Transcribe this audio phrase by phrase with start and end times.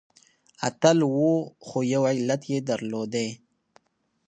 [0.67, 1.27] اتل و
[1.65, 3.27] خو يو علت يې درلودی.